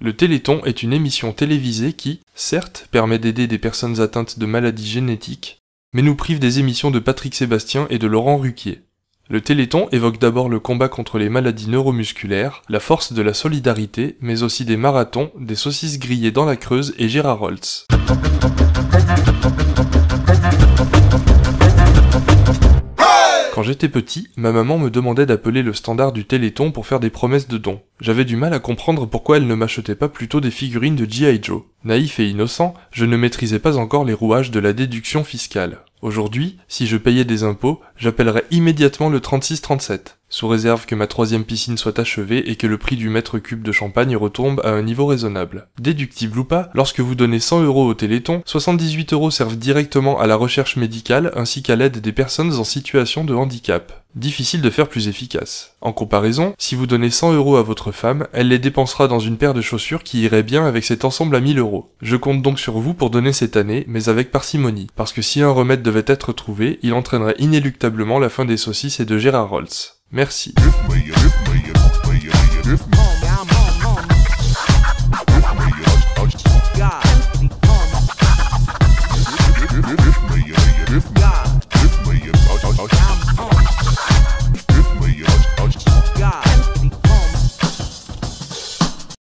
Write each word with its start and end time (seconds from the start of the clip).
Le 0.00 0.12
Téléthon 0.12 0.60
est 0.64 0.82
une 0.82 0.92
émission 0.92 1.32
télévisée 1.32 1.92
qui, 1.92 2.20
certes, 2.34 2.88
permet 2.90 3.20
d'aider 3.20 3.46
des 3.46 3.58
personnes 3.58 4.00
atteintes 4.00 4.38
de 4.38 4.46
maladies 4.46 4.88
génétiques, 4.88 5.62
mais 5.92 6.02
nous 6.02 6.16
prive 6.16 6.40
des 6.40 6.58
émissions 6.58 6.90
de 6.90 6.98
Patrick 6.98 7.34
Sébastien 7.34 7.86
et 7.90 7.98
de 7.98 8.08
Laurent 8.08 8.36
Ruquier. 8.36 8.82
Le 9.30 9.40
Téléthon 9.40 9.88
évoque 9.92 10.18
d'abord 10.18 10.48
le 10.48 10.58
combat 10.58 10.88
contre 10.88 11.18
les 11.18 11.28
maladies 11.28 11.70
neuromusculaires, 11.70 12.62
la 12.68 12.80
force 12.80 13.12
de 13.12 13.22
la 13.22 13.34
solidarité, 13.34 14.18
mais 14.20 14.42
aussi 14.42 14.64
des 14.64 14.76
marathons, 14.76 15.30
des 15.38 15.54
saucisses 15.54 16.00
grillées 16.00 16.32
dans 16.32 16.44
la 16.44 16.56
Creuse 16.56 16.94
et 16.98 17.08
Gérard 17.08 17.40
Holtz. 17.40 17.86
J'étais 23.64 23.88
petit, 23.88 24.28
ma 24.36 24.52
maman 24.52 24.78
me 24.78 24.90
demandait 24.90 25.26
d'appeler 25.26 25.62
le 25.62 25.72
standard 25.72 26.12
du 26.12 26.24
Téléthon 26.24 26.70
pour 26.70 26.86
faire 26.86 27.00
des 27.00 27.10
promesses 27.10 27.48
de 27.48 27.58
dons. 27.58 27.80
J'avais 28.00 28.24
du 28.24 28.36
mal 28.36 28.54
à 28.54 28.60
comprendre 28.60 29.06
pourquoi 29.06 29.38
elle 29.38 29.46
ne 29.46 29.54
m'achetait 29.54 29.94
pas 29.94 30.08
plutôt 30.08 30.40
des 30.40 30.50
figurines 30.50 30.96
de 30.96 31.10
G.I. 31.10 31.40
Joe. 31.42 31.62
Naïf 31.84 32.20
et 32.20 32.28
innocent, 32.28 32.74
je 32.92 33.04
ne 33.04 33.16
maîtrisais 33.16 33.58
pas 33.58 33.76
encore 33.76 34.04
les 34.04 34.12
rouages 34.12 34.50
de 34.50 34.60
la 34.60 34.72
déduction 34.72 35.24
fiscale. 35.24 35.78
Aujourd'hui, 36.02 36.58
si 36.68 36.86
je 36.86 36.98
payais 36.98 37.24
des 37.24 37.44
impôts, 37.44 37.80
j'appellerais 37.96 38.44
immédiatement 38.50 39.08
le 39.08 39.20
3637, 39.20 40.18
sous 40.28 40.48
réserve 40.48 40.86
que 40.86 40.94
ma 40.94 41.06
troisième 41.06 41.44
piscine 41.44 41.78
soit 41.78 41.98
achevée 41.98 42.50
et 42.50 42.56
que 42.56 42.66
le 42.66 42.78
prix 42.78 42.96
du 42.96 43.08
mètre 43.08 43.38
cube 43.38 43.62
de 43.62 43.72
champagne 43.72 44.16
retombe 44.16 44.60
à 44.64 44.70
un 44.70 44.82
niveau 44.82 45.06
raisonnable. 45.06 45.68
Déductible 45.78 46.38
ou 46.38 46.44
pas, 46.44 46.70
lorsque 46.74 47.00
vous 47.00 47.14
donnez 47.14 47.40
100 47.40 47.62
euros 47.62 47.86
au 47.86 47.94
Téléthon, 47.94 48.42
78 48.44 49.12
euros 49.12 49.30
servent 49.30 49.56
directement 49.56 50.18
à 50.18 50.26
la 50.26 50.36
recherche 50.36 50.76
médicale 50.76 51.30
ainsi 51.36 51.62
qu'à 51.62 51.76
l'aide 51.76 52.00
des 52.00 52.12
personnes 52.12 52.52
en 52.54 52.64
situation 52.64 53.24
de 53.24 53.34
handicap. 53.34 54.04
Difficile 54.14 54.62
de 54.62 54.70
faire 54.70 54.88
plus 54.88 55.08
efficace. 55.08 55.74
En 55.80 55.92
comparaison, 55.92 56.54
si 56.56 56.76
vous 56.76 56.86
donnez 56.86 57.10
100 57.10 57.32
euros 57.32 57.56
à 57.56 57.62
votre 57.62 57.90
femme, 57.90 58.28
elle 58.32 58.46
les 58.46 58.60
dépensera 58.60 59.08
dans 59.08 59.18
une 59.18 59.38
paire 59.38 59.54
de 59.54 59.60
chaussures 59.60 60.04
qui 60.04 60.22
irait 60.22 60.44
bien 60.44 60.64
avec 60.64 60.84
cet 60.84 61.04
ensemble 61.04 61.34
à 61.34 61.40
1000 61.40 61.58
euros. 61.58 61.90
Je 62.00 62.14
compte 62.14 62.40
donc 62.40 62.60
sur 62.60 62.78
vous 62.78 62.94
pour 62.94 63.10
donner 63.10 63.32
cette 63.32 63.56
année, 63.56 63.84
mais 63.88 64.08
avec 64.08 64.30
parcimonie, 64.30 64.86
parce 64.94 65.12
que 65.12 65.20
si 65.20 65.42
un 65.42 65.50
remède 65.50 65.82
devait 65.82 66.04
être 66.06 66.32
trouvé, 66.32 66.78
il 66.82 66.94
entraînerait 66.94 67.34
inéluctablement 67.40 67.83
la 68.18 68.28
fin 68.28 68.44
des 68.44 68.56
saucisses 68.56 69.00
et 69.00 69.04
de 69.04 69.18
Gérard 69.18 69.48
Rolls. 69.48 69.68
Merci. 70.10 70.54